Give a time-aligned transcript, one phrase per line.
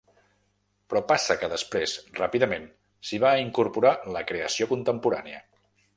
[0.93, 2.65] Però passa que després, ràpidament,
[3.11, 5.45] s’hi va incorporar la creació contemporània.